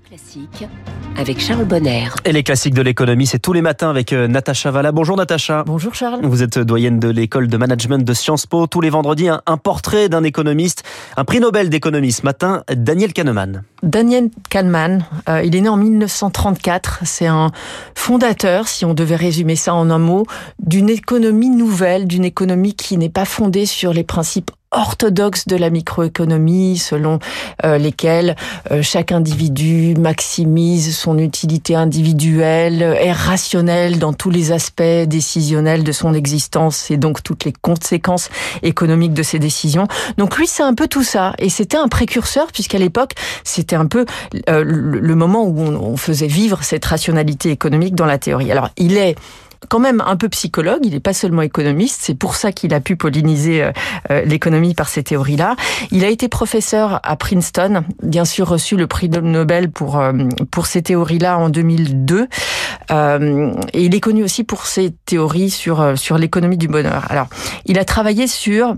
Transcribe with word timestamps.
Classique 0.00 0.66
avec 1.18 1.38
Charles 1.38 1.66
Bonner. 1.66 2.08
Et 2.24 2.32
les 2.32 2.42
classiques 2.42 2.72
de 2.72 2.80
l'économie, 2.80 3.26
c'est 3.26 3.38
tous 3.38 3.52
les 3.52 3.60
matins 3.60 3.90
avec 3.90 4.12
euh, 4.12 4.26
Natacha 4.26 4.70
Valla. 4.70 4.90
Bonjour 4.90 5.16
Natacha. 5.16 5.64
Bonjour 5.66 5.94
Charles. 5.94 6.20
Vous 6.22 6.42
êtes 6.42 6.58
doyenne 6.58 6.98
de 6.98 7.08
l'école 7.08 7.48
de 7.48 7.56
management 7.58 8.02
de 8.02 8.14
Sciences 8.14 8.46
Po. 8.46 8.66
Tous 8.66 8.80
les 8.80 8.88
vendredis, 8.88 9.28
un, 9.28 9.42
un 9.44 9.56
portrait 9.58 10.08
d'un 10.08 10.24
économiste, 10.24 10.82
un 11.16 11.24
prix 11.24 11.40
Nobel 11.40 11.68
d'économie. 11.68 12.12
Ce 12.12 12.22
matin, 12.22 12.62
Daniel 12.74 13.12
Kahneman. 13.12 13.64
Daniel 13.82 14.30
Kahneman, 14.48 15.04
euh, 15.28 15.42
il 15.44 15.54
est 15.54 15.60
né 15.60 15.68
en 15.68 15.76
1934. 15.76 17.00
C'est 17.04 17.26
un 17.26 17.50
fondateur, 17.94 18.68
si 18.68 18.84
on 18.84 18.94
devait 18.94 19.16
résumer 19.16 19.56
ça 19.56 19.74
en 19.74 19.90
un 19.90 19.98
mot, 19.98 20.24
d'une 20.58 20.88
économie 20.88 21.50
nouvelle, 21.50 22.06
d'une 22.06 22.24
économie 22.24 22.74
qui 22.74 22.96
n'est 22.96 23.10
pas 23.10 23.26
fondée 23.26 23.66
sur 23.66 23.92
les 23.92 24.04
principes 24.04 24.52
orthodoxes 24.72 25.46
de 25.46 25.56
la 25.56 25.70
microéconomie, 25.70 26.78
selon 26.78 27.18
euh, 27.64 27.78
lesquels 27.78 28.36
euh, 28.70 28.82
chaque 28.82 29.12
individu 29.12 29.94
maximise 29.96 30.96
son 30.96 31.18
utilité 31.18 31.76
individuelle, 31.76 32.82
est 32.82 33.12
rationnel 33.12 33.98
dans 33.98 34.12
tous 34.12 34.30
les 34.30 34.50
aspects 34.50 34.82
décisionnels 35.06 35.84
de 35.84 35.92
son 35.92 36.14
existence 36.14 36.90
et 36.90 36.96
donc 36.96 37.22
toutes 37.22 37.44
les 37.44 37.52
conséquences 37.52 38.30
économiques 38.62 39.14
de 39.14 39.22
ses 39.22 39.38
décisions. 39.38 39.86
Donc 40.16 40.36
lui, 40.38 40.46
c'est 40.46 40.62
un 40.62 40.74
peu 40.74 40.88
tout 40.88 41.04
ça. 41.04 41.34
Et 41.38 41.48
c'était 41.48 41.76
un 41.76 41.88
précurseur, 41.88 42.46
puisqu'à 42.52 42.78
l'époque, 42.78 43.12
c'était 43.44 43.76
un 43.76 43.86
peu 43.86 44.06
euh, 44.48 44.64
le, 44.64 45.00
le 45.00 45.14
moment 45.14 45.44
où 45.44 45.60
on, 45.60 45.74
on 45.74 45.96
faisait 45.96 46.26
vivre 46.26 46.62
cette 46.62 46.84
rationalité 46.84 47.50
économique 47.50 47.94
dans 47.94 48.06
la 48.06 48.18
théorie. 48.18 48.50
Alors, 48.50 48.70
il 48.76 48.96
est 48.96 49.16
quand 49.68 49.78
même 49.78 50.02
un 50.04 50.16
peu 50.16 50.28
psychologue, 50.28 50.80
il 50.84 50.92
n'est 50.92 51.00
pas 51.00 51.12
seulement 51.12 51.42
économiste, 51.42 52.00
c'est 52.02 52.14
pour 52.14 52.34
ça 52.34 52.52
qu'il 52.52 52.74
a 52.74 52.80
pu 52.80 52.96
polliniser 52.96 53.62
euh, 53.62 53.72
euh, 54.10 54.24
l'économie 54.24 54.74
par 54.74 54.88
ces 54.88 55.02
théories-là. 55.02 55.56
Il 55.90 56.04
a 56.04 56.08
été 56.08 56.28
professeur 56.28 57.00
à 57.02 57.16
Princeton, 57.16 57.84
bien 58.02 58.24
sûr 58.24 58.48
reçu 58.48 58.76
le 58.76 58.86
prix 58.86 59.08
Nobel 59.08 59.70
pour, 59.70 59.98
euh, 59.98 60.12
pour 60.50 60.66
ces 60.66 60.82
théories-là 60.82 61.38
en 61.38 61.48
2002. 61.48 62.28
Euh, 62.90 63.52
et 63.72 63.84
il 63.84 63.94
est 63.94 64.00
connu 64.00 64.22
aussi 64.24 64.44
pour 64.44 64.66
ses 64.66 64.92
théories 65.06 65.50
sur, 65.50 65.96
sur 65.96 66.18
l'économie 66.18 66.56
du 66.56 66.68
bonheur. 66.68 67.06
Alors, 67.10 67.28
il 67.66 67.78
a 67.78 67.84
travaillé 67.84 68.26
sur 68.26 68.74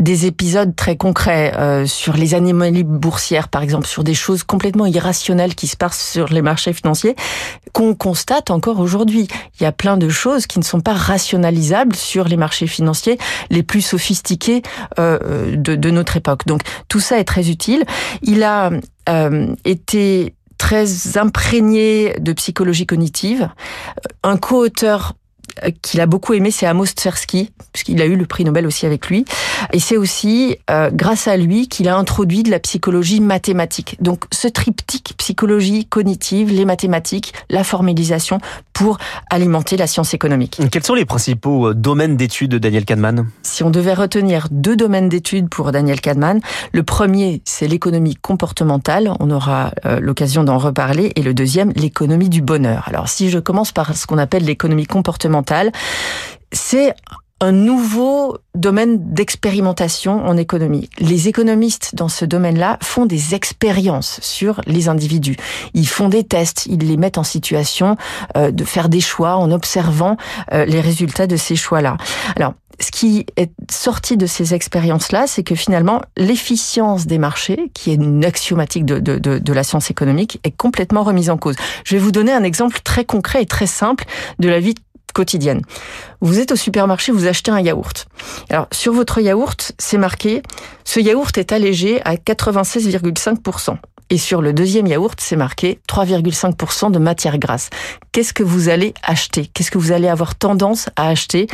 des 0.00 0.26
épisodes 0.26 0.74
très 0.74 0.96
concrets 0.96 1.52
euh, 1.56 1.86
sur 1.86 2.14
les 2.14 2.34
anomalies 2.34 2.84
boursières, 2.84 3.48
par 3.48 3.62
exemple, 3.62 3.86
sur 3.86 4.02
des 4.02 4.14
choses 4.14 4.42
complètement 4.42 4.86
irrationnelles 4.86 5.54
qui 5.54 5.66
se 5.66 5.76
passent 5.76 6.10
sur 6.12 6.28
les 6.28 6.42
marchés 6.42 6.72
financiers, 6.72 7.14
qu'on 7.72 7.94
constate 7.94 8.50
encore 8.50 8.80
aujourd'hui. 8.80 9.28
Il 9.58 9.62
y 9.62 9.66
a 9.66 9.72
plein 9.72 9.96
de 9.96 10.08
choses 10.08 10.46
qui 10.46 10.58
ne 10.58 10.64
sont 10.64 10.80
pas 10.80 10.94
rationalisables 10.94 11.94
sur 11.94 12.26
les 12.28 12.36
marchés 12.36 12.66
financiers 12.66 13.18
les 13.50 13.62
plus 13.62 13.82
sophistiqués 13.82 14.62
euh, 14.98 15.56
de, 15.56 15.76
de, 15.76 15.90
notre 15.90 16.16
époque. 16.16 16.46
Donc 16.46 16.62
tout 16.88 17.00
ça 17.00 17.18
est 17.18 17.24
très 17.24 17.50
utile. 17.50 17.84
Il 18.22 18.42
a 18.42 18.70
euh, 19.08 19.54
été 19.64 20.34
très 20.56 21.16
imprégné 21.16 22.14
de 22.20 22.32
psychologie 22.32 22.86
cognitive, 22.86 23.48
un 24.22 24.36
co-auteur 24.36 25.14
qu'il 25.82 26.00
a 26.00 26.06
beaucoup 26.06 26.34
aimé, 26.34 26.50
c'est 26.50 26.66
Amos 26.66 26.86
Tversky, 26.86 27.50
puisqu'il 27.72 28.00
a 28.00 28.06
eu 28.06 28.16
le 28.16 28.26
prix 28.26 28.44
Nobel 28.44 28.66
aussi 28.66 28.86
avec 28.86 29.08
lui. 29.08 29.24
Et 29.72 29.80
c'est 29.80 29.96
aussi 29.96 30.56
euh, 30.70 30.90
grâce 30.92 31.28
à 31.28 31.36
lui 31.36 31.68
qu'il 31.68 31.88
a 31.88 31.96
introduit 31.96 32.42
de 32.42 32.50
la 32.50 32.58
psychologie 32.58 33.20
mathématique. 33.20 33.96
Donc 34.00 34.24
ce 34.32 34.48
triptyque 34.48 35.14
psychologie 35.18 35.86
cognitive, 35.86 36.52
les 36.52 36.64
mathématiques, 36.64 37.34
la 37.48 37.64
formalisation 37.64 38.38
pour 38.72 38.98
alimenter 39.30 39.76
la 39.76 39.86
science 39.86 40.14
économique. 40.14 40.60
Quels 40.70 40.84
sont 40.84 40.94
les 40.94 41.04
principaux 41.04 41.68
euh, 41.68 41.74
domaines 41.74 42.16
d'études 42.16 42.50
de 42.50 42.58
Daniel 42.58 42.84
Kahneman? 42.84 43.26
Si 43.42 43.62
on 43.62 43.70
devait 43.70 43.94
retenir 43.94 44.48
deux 44.50 44.76
domaines 44.76 45.08
d'études 45.08 45.48
pour 45.48 45.72
Daniel 45.72 46.00
Kahneman, 46.00 46.40
le 46.72 46.82
premier 46.82 47.42
c'est 47.44 47.68
l'économie 47.68 48.16
comportementale, 48.16 49.12
on 49.20 49.30
aura 49.30 49.72
euh, 49.84 50.00
l'occasion 50.00 50.44
d'en 50.44 50.58
reparler, 50.58 51.12
et 51.16 51.22
le 51.22 51.34
deuxième 51.34 51.72
l'économie 51.76 52.28
du 52.28 52.42
bonheur. 52.42 52.84
Alors 52.86 53.08
si 53.08 53.30
je 53.30 53.38
commence 53.38 53.72
par 53.72 53.96
ce 53.96 54.06
qu'on 54.06 54.18
appelle 54.18 54.44
l'économie 54.44 54.86
comportementale, 54.86 55.72
c'est 56.52 56.94
un 57.40 57.52
nouveau 57.52 58.36
domaine 58.54 59.14
d'expérimentation 59.14 60.26
en 60.26 60.36
économie. 60.36 60.90
Les 60.98 61.28
économistes 61.28 61.94
dans 61.94 62.08
ce 62.08 62.24
domaine-là 62.24 62.78
font 62.82 63.06
des 63.06 63.34
expériences 63.34 64.20
sur 64.22 64.60
les 64.66 64.88
individus. 64.88 65.36
Ils 65.72 65.88
font 65.88 66.08
des 66.08 66.24
tests, 66.24 66.66
ils 66.66 66.86
les 66.86 66.98
mettent 66.98 67.18
en 67.18 67.24
situation 67.24 67.96
euh, 68.36 68.50
de 68.50 68.64
faire 68.64 68.88
des 68.88 69.00
choix 69.00 69.36
en 69.36 69.50
observant 69.50 70.16
euh, 70.52 70.66
les 70.66 70.80
résultats 70.80 71.26
de 71.26 71.36
ces 71.36 71.56
choix-là. 71.56 71.96
Alors, 72.36 72.54
ce 72.80 72.90
qui 72.90 73.26
est 73.36 73.52
sorti 73.70 74.16
de 74.16 74.26
ces 74.26 74.54
expériences-là, 74.54 75.26
c'est 75.26 75.42
que 75.42 75.54
finalement, 75.54 76.00
l'efficience 76.16 77.06
des 77.06 77.18
marchés, 77.18 77.70
qui 77.74 77.90
est 77.90 77.94
une 77.94 78.24
axiomatique 78.24 78.86
de, 78.86 78.98
de, 78.98 79.18
de, 79.18 79.38
de, 79.38 79.52
la 79.52 79.64
science 79.64 79.90
économique, 79.90 80.40
est 80.44 80.50
complètement 80.50 81.02
remise 81.02 81.30
en 81.30 81.36
cause. 81.36 81.56
Je 81.84 81.96
vais 81.96 82.00
vous 82.00 82.12
donner 82.12 82.32
un 82.32 82.42
exemple 82.42 82.80
très 82.82 83.04
concret 83.04 83.42
et 83.42 83.46
très 83.46 83.66
simple 83.66 84.04
de 84.38 84.48
la 84.48 84.60
vie 84.60 84.74
quotidienne. 85.12 85.62
Vous 86.20 86.38
êtes 86.38 86.52
au 86.52 86.56
supermarché, 86.56 87.12
vous 87.12 87.26
achetez 87.26 87.50
un 87.50 87.60
yaourt. 87.60 88.06
Alors, 88.50 88.66
sur 88.72 88.92
votre 88.92 89.20
yaourt, 89.20 89.72
c'est 89.78 89.98
marqué, 89.98 90.42
ce 90.84 91.00
yaourt 91.00 91.36
est 91.38 91.52
allégé 91.52 92.00
à 92.04 92.16
96,5%. 92.16 93.76
Et 94.12 94.18
sur 94.18 94.42
le 94.42 94.52
deuxième 94.52 94.88
yaourt, 94.88 95.18
c'est 95.20 95.36
marqué 95.36 95.78
3,5% 95.88 96.90
de 96.90 96.98
matière 96.98 97.38
grasse. 97.38 97.70
Qu'est-ce 98.10 98.32
que 98.32 98.42
vous 98.42 98.68
allez 98.68 98.92
acheter? 99.04 99.46
Qu'est-ce 99.46 99.70
que 99.70 99.78
vous 99.78 99.92
allez 99.92 100.08
avoir 100.08 100.34
tendance 100.34 100.88
à 100.96 101.08
acheter 101.08 101.46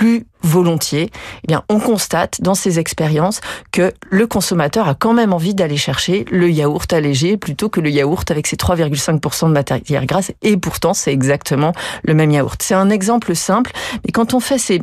plus 0.00 0.24
volontiers, 0.40 1.10
eh 1.44 1.46
bien, 1.46 1.62
on 1.68 1.78
constate 1.78 2.40
dans 2.40 2.54
ces 2.54 2.78
expériences 2.78 3.42
que 3.70 3.92
le 4.08 4.26
consommateur 4.26 4.88
a 4.88 4.94
quand 4.94 5.12
même 5.12 5.34
envie 5.34 5.54
d'aller 5.54 5.76
chercher 5.76 6.24
le 6.30 6.48
yaourt 6.48 6.90
allégé 6.90 7.36
plutôt 7.36 7.68
que 7.68 7.80
le 7.80 7.90
yaourt 7.90 8.30
avec 8.30 8.46
ses 8.46 8.56
3,5% 8.56 9.48
de 9.48 9.52
matière 9.52 10.06
grasse. 10.06 10.32
Et 10.40 10.56
pourtant, 10.56 10.94
c'est 10.94 11.12
exactement 11.12 11.74
le 12.02 12.14
même 12.14 12.30
yaourt. 12.30 12.62
C'est 12.62 12.72
un 12.72 12.88
exemple 12.88 13.36
simple, 13.36 13.72
mais 14.02 14.10
quand 14.10 14.32
on 14.32 14.40
fait 14.40 14.56
ces 14.56 14.80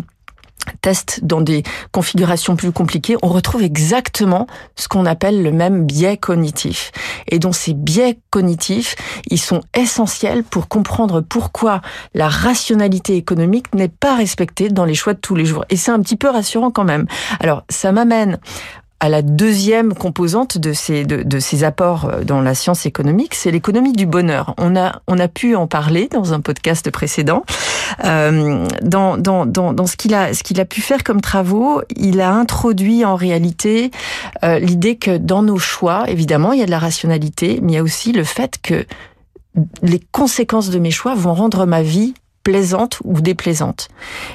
tests 0.81 1.19
dans 1.23 1.41
des 1.41 1.63
configurations 1.91 2.55
plus 2.55 2.71
compliquées, 2.71 3.17
on 3.21 3.27
retrouve 3.27 3.63
exactement 3.63 4.47
ce 4.75 4.87
qu'on 4.87 5.05
appelle 5.05 5.43
le 5.43 5.51
même 5.51 5.85
biais 5.85 6.17
cognitif. 6.17 6.91
Et 7.27 7.39
donc 7.39 7.55
ces 7.55 7.73
biais 7.73 8.19
cognitifs, 8.29 8.95
ils 9.29 9.39
sont 9.39 9.61
essentiels 9.73 10.43
pour 10.43 10.67
comprendre 10.67 11.21
pourquoi 11.21 11.81
la 12.13 12.29
rationalité 12.29 13.15
économique 13.15 13.73
n'est 13.73 13.87
pas 13.87 14.15
respectée 14.15 14.69
dans 14.69 14.85
les 14.85 14.95
choix 14.95 15.13
de 15.13 15.19
tous 15.19 15.35
les 15.35 15.45
jours. 15.45 15.65
Et 15.69 15.75
c'est 15.75 15.91
un 15.91 15.99
petit 15.99 16.17
peu 16.17 16.29
rassurant 16.29 16.71
quand 16.71 16.83
même. 16.83 17.05
Alors 17.39 17.63
ça 17.69 17.91
m'amène 17.91 18.39
à 18.99 19.09
la 19.09 19.21
deuxième 19.21 19.93
composante 19.93 20.57
de 20.57 20.73
ces, 20.73 21.05
de, 21.05 21.21
de, 21.21 21.39
ces 21.39 21.63
apports 21.63 22.11
dans 22.25 22.41
la 22.41 22.55
science 22.55 22.85
économique, 22.85 23.35
c'est 23.35 23.51
l'économie 23.51 23.93
du 23.93 24.07
bonheur. 24.07 24.55
On 24.57 24.75
a, 24.75 25.01
on 25.07 25.19
a 25.19 25.27
pu 25.27 25.55
en 25.55 25.67
parler 25.67 26.09
dans 26.11 26.33
un 26.33 26.41
podcast 26.41 26.89
précédent. 26.89 27.43
Euh, 28.03 28.67
dans, 28.81 29.17
dans, 29.17 29.45
dans, 29.45 29.73
dans 29.73 29.85
ce 29.85 29.97
qu'il 29.97 30.15
a, 30.15 30.33
ce 30.33 30.41
qu'il 30.41 30.59
a 30.59 30.65
pu 30.65 30.81
faire 30.81 31.03
comme 31.03 31.21
travaux, 31.21 31.81
il 31.95 32.21
a 32.21 32.33
introduit 32.33 33.05
en 33.05 33.15
réalité 33.15 33.91
euh, 34.43 34.57
l'idée 34.57 34.95
que 34.95 35.17
dans 35.17 35.43
nos 35.43 35.59
choix, 35.59 36.09
évidemment, 36.09 36.53
il 36.53 36.59
y 36.59 36.63
a 36.63 36.65
de 36.65 36.71
la 36.71 36.79
rationalité, 36.79 37.59
mais 37.61 37.73
il 37.73 37.75
y 37.75 37.79
a 37.79 37.83
aussi 37.83 38.13
le 38.13 38.23
fait 38.23 38.59
que 38.61 38.85
les 39.83 40.01
conséquences 40.11 40.69
de 40.69 40.79
mes 40.79 40.91
choix 40.91 41.13
vont 41.15 41.33
rendre 41.33 41.65
ma 41.65 41.83
vie 41.83 42.13
plaisante 42.43 42.99
ou 43.03 43.21
déplaisante. 43.21 43.89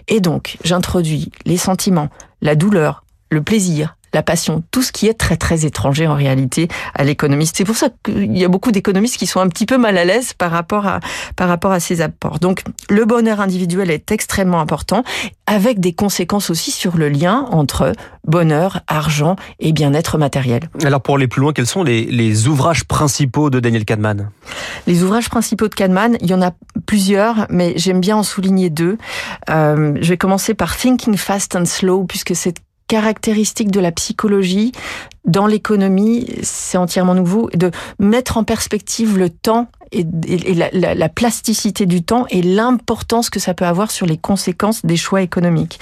Et 0.06 0.20
donc, 0.20 0.58
j'introduis 0.64 1.30
les 1.46 1.56
sentiments, 1.56 2.10
la 2.42 2.54
douleur, 2.54 3.04
le 3.30 3.42
plaisir, 3.42 3.96
la 4.14 4.22
passion, 4.22 4.62
tout 4.70 4.82
ce 4.82 4.92
qui 4.92 5.08
est 5.08 5.14
très 5.14 5.36
très 5.36 5.64
étranger 5.64 6.06
en 6.06 6.14
réalité 6.14 6.68
à 6.94 7.04
l'économiste. 7.04 7.56
C'est 7.56 7.64
pour 7.64 7.76
ça 7.76 7.88
qu'il 8.04 8.36
y 8.36 8.44
a 8.44 8.48
beaucoup 8.48 8.72
d'économistes 8.72 9.16
qui 9.16 9.26
sont 9.26 9.40
un 9.40 9.48
petit 9.48 9.66
peu 9.66 9.78
mal 9.78 9.96
à 9.98 10.04
l'aise 10.04 10.32
par 10.34 10.50
rapport 10.50 10.86
à 10.86 11.00
par 11.36 11.48
rapport 11.48 11.72
à 11.72 11.80
ces 11.80 12.00
apports. 12.00 12.38
Donc 12.38 12.62
le 12.90 13.04
bonheur 13.04 13.40
individuel 13.40 13.90
est 13.90 14.10
extrêmement 14.12 14.60
important 14.60 15.04
avec 15.46 15.80
des 15.80 15.92
conséquences 15.92 16.50
aussi 16.50 16.70
sur 16.70 16.96
le 16.96 17.08
lien 17.08 17.46
entre 17.50 17.92
bonheur, 18.26 18.80
argent 18.86 19.36
et 19.58 19.72
bien-être 19.72 20.18
matériel. 20.18 20.62
Alors 20.84 21.00
pour 21.00 21.16
aller 21.16 21.28
plus 21.28 21.40
loin, 21.40 21.52
quels 21.52 21.66
sont 21.66 21.82
les, 21.82 22.04
les 22.04 22.48
ouvrages 22.48 22.84
principaux 22.84 23.50
de 23.50 23.60
Daniel 23.60 23.84
Kahneman? 23.84 24.30
Les 24.86 25.02
ouvrages 25.02 25.28
principaux 25.28 25.68
de 25.68 25.74
Kahneman, 25.74 26.16
il 26.20 26.30
y 26.30 26.34
en 26.34 26.42
a 26.42 26.52
plusieurs, 26.86 27.46
mais 27.50 27.74
j'aime 27.76 28.00
bien 28.00 28.16
en 28.16 28.22
souligner 28.22 28.70
deux. 28.70 28.98
Euh, 29.50 29.94
je 30.00 30.08
vais 30.08 30.16
commencer 30.16 30.54
par 30.54 30.76
Thinking 30.76 31.16
Fast 31.16 31.56
and 31.56 31.64
Slow, 31.64 32.04
puisque 32.04 32.34
c'est 32.34 32.54
caractéristique 32.92 33.70
de 33.70 33.80
la 33.80 33.90
psychologie 33.90 34.72
dans 35.24 35.46
l'économie, 35.46 36.26
c'est 36.42 36.76
entièrement 36.76 37.14
nouveau, 37.14 37.48
de 37.54 37.70
mettre 37.98 38.36
en 38.36 38.44
perspective 38.44 39.16
le 39.16 39.30
temps 39.30 39.68
et, 39.92 40.04
la, 40.52 40.68
la, 40.74 40.94
la, 40.94 41.08
plasticité 41.08 41.86
du 41.86 42.02
temps 42.02 42.26
et 42.28 42.42
l'importance 42.42 43.30
que 43.30 43.40
ça 43.40 43.54
peut 43.54 43.64
avoir 43.64 43.90
sur 43.90 44.04
les 44.04 44.18
conséquences 44.18 44.84
des 44.84 44.98
choix 44.98 45.22
économiques. 45.22 45.80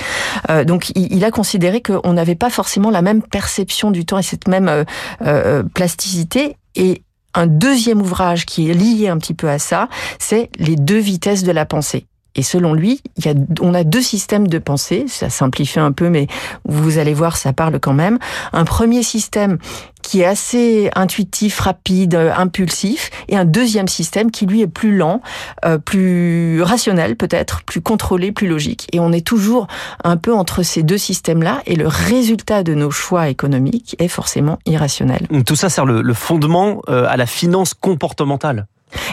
Euh, 0.51 0.63
donc, 0.63 0.91
il, 0.91 1.13
il, 1.13 1.25
a 1.25 1.33
considéré 1.33 1.83
qu'on 1.83 2.13
n'avait 2.13 2.37
pas 2.37 2.49
forcément 2.51 2.91
la 2.91 3.03
même 3.03 3.23
perception 3.23 3.91
du 3.91 4.05
temps 4.05 4.19
et 4.19 4.23
cette 4.23 4.47
même 4.47 4.69
euh, 4.69 4.85
euh, 5.23 5.65
plasticité. 5.65 6.59
Et 6.77 7.03
un 7.35 7.49
deuxième 7.49 8.01
ouvrage 8.01 8.47
qui 8.47 8.71
est 8.71 8.75
lié 8.75 9.09
un 9.09 9.19
petit 9.19 9.35
peu 9.35 9.49
à 9.49 9.59
ça, 9.59 9.89
c'est 10.21 10.49
Les 10.59 10.77
deux 10.77 10.99
vitesses 10.99 11.43
de 11.43 11.51
la 11.51 11.67
pensée 11.67 12.07
Et 12.37 12.43
selon 12.43 12.75
lui, 12.75 13.03
il 13.17 13.27
y 13.27 13.29
a, 13.29 13.35
on 13.61 13.75
a 13.75 13.85
deux 13.85 14.03
systèmes 14.03 14.49
de 14.49 14.59
pensée. 14.59 15.05
Ça 15.09 15.31
simplifie 15.31 15.81
un 15.81 15.93
peu, 15.93 16.09
mais 16.09 16.27
vous 16.65 16.99
allez 16.99 17.15
voir, 17.15 17.37
ça 17.37 17.53
parle 17.53 17.81
quand 17.81 17.95
même. 17.95 18.19
Un 18.53 18.65
premier 18.65 19.03
système 19.03 19.59
qui 20.03 20.23
est 20.23 20.27
assez 20.27 20.91
intuitif, 20.95 21.61
rapide, 21.61 22.15
euh, 22.15 22.33
impulsif, 22.35 23.11
et 23.29 23.37
un 23.37 23.45
deuxième 23.45 23.89
système 23.89 24.31
qui 24.31 24.47
lui 24.47 24.63
est 24.63 24.67
plus 24.67 24.97
lent, 24.97 25.21
euh, 25.65 25.79
plus 25.79 26.63
rationnel 26.63 27.17
peut-être, 27.17 27.63
plus 27.63 27.81
contrôlé, 27.81 28.33
plus 28.33 28.49
logique. 28.49 28.89
Et 28.93 29.01
on 29.01 29.13
est 29.13 29.27
toujours 29.27 29.67
un 30.03 30.17
peu 30.17 30.35
entre 30.35 30.63
ces 30.63 30.83
deux 30.83 30.99
systèmes-là, 30.99 31.63
et 31.67 31.77
le 31.77 31.87
résultat 31.87 32.63
de 32.63 32.75
nos 32.75 32.91
choix 32.91 33.29
économiques 33.29 33.97
est 33.99 34.09
forcément 34.09 34.59
irrationnel. 34.67 35.27
Tout 35.47 35.57
ça 35.57 35.69
sert 35.69 35.87
le, 35.87 36.15
fondement 36.15 36.83
euh, 36.89 37.07
à 37.09 37.17
la 37.17 37.27
finance 37.27 37.75
comportementale. 37.75 38.67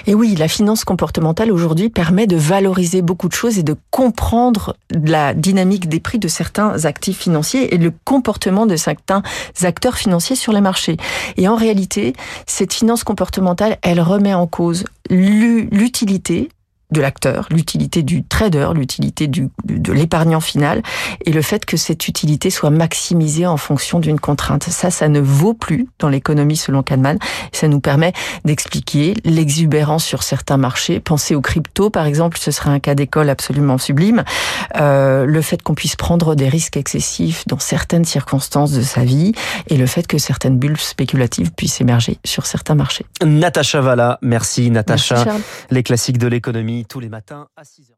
Et 0.06 0.14
oui, 0.14 0.36
la 0.36 0.48
finance 0.48 0.84
comportementale 0.84 1.52
aujourd'hui 1.52 1.90
permet 1.90 2.28
de 2.28 2.36
valoriser 2.36 3.02
beaucoup 3.02 3.28
de 3.28 3.34
choses 3.34 3.58
et 3.58 3.64
de 3.64 3.76
comprendre 3.92 4.76
la 4.90 5.34
dynamique 5.34 5.90
des 5.90 6.00
prix 6.00 6.20
de 6.20 6.28
certains 6.28 6.86
actifs 6.86 7.20
financiers 7.20 7.74
et 7.74 7.78
le 7.78 7.92
comportement 8.06 8.66
de 8.66 8.76
certains 8.76 9.22
acteurs 9.64 9.98
financiers 9.98 10.36
sur 10.36 10.54
les 10.54 10.62
marchés. 10.62 10.98
Et 11.36 11.48
en 11.48 11.56
réalité, 11.56 12.14
cette 12.46 12.74
finance 12.74 13.04
comportementale, 13.04 13.78
elle 13.82 14.02
remet 14.02 14.34
en 14.34 14.48
cause 14.48 14.86
l'utilité 15.10 16.50
de 16.92 17.02
l'acteur, 17.02 17.48
l'utilité 17.52 18.02
du 18.02 18.24
trader, 18.24 18.70
l'utilité 18.74 19.28
du, 19.28 19.50
de 19.66 19.92
l'épargnant 19.92 20.40
final 20.40 20.82
et 21.26 21.34
le 21.34 21.42
fait 21.42 21.66
que 21.66 21.76
cette 21.76 22.08
utilité 22.08 22.50
soit 22.50 22.70
maximisée 22.70 23.46
en 23.46 23.58
fonction 23.58 24.00
d'une 24.00 24.20
contrainte. 24.20 24.64
Ça, 24.64 24.90
ça 24.90 25.10
ne 25.10 25.20
vaut 25.20 25.54
plus 25.54 25.90
dans 26.00 26.08
l'économie 26.08 26.56
selon 26.56 26.84
Kahneman. 26.84 27.20
Ça 27.52 27.68
nous 27.68 27.82
permet 27.82 28.14
d'expliquer 28.46 29.16
l'exubérance 29.26 30.06
sur 30.06 30.24
certains 30.24 30.56
marchés. 30.56 31.02
Pensez 31.02 31.36
aux 31.36 31.42
cryptos, 31.42 31.90
par 31.90 32.06
exemple, 32.06 32.38
ce 32.38 32.52
serait 32.52 32.70
un 32.70 32.80
cas 32.80 32.96
d'école 32.96 33.30
absolument 33.30 33.78
sublime. 33.78 34.24
Euh, 34.78 35.26
le 35.26 35.42
fait 35.42 35.62
qu'on 35.62 35.76
puisse 35.76 35.98
prendre 35.98 36.36
des 36.36 36.48
risques 36.48 36.78
excessifs 36.78 37.46
dans 37.48 37.60
certaines 37.60 38.06
circonstances 38.06 38.72
de 38.72 38.82
sa 38.82 39.04
vie 39.04 39.34
et 39.68 39.76
le 39.76 39.88
fait 39.88 40.08
que 40.08 40.18
certaines 40.18 40.58
bulles 40.58 40.78
spéculatives 40.78 41.52
puissent 41.52 41.82
émerger 41.82 42.18
sur 42.24 42.46
certains 42.46 42.76
marchés. 42.76 43.06
Natacha 43.26 43.82
Valla, 43.82 44.20
merci 44.22 44.72
Natacha. 44.72 45.26
Les 45.70 45.84
classiques 45.84 46.18
de 46.18 46.28
l'économie 46.28 46.77
tous 46.86 47.00
les 47.00 47.10
matins 47.10 47.50
à 47.56 47.64
6h. 47.64 47.94